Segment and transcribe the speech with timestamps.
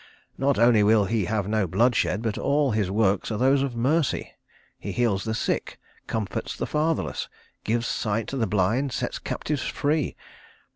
[0.35, 4.33] Not only will he have no bloodshed, but all his works are those of mercy.
[4.79, 5.77] He heals the sick,
[6.07, 7.29] comforts the fatherless,
[7.63, 10.15] gives sight to the blind, sets captives free!